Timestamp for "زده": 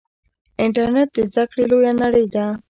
1.31-1.43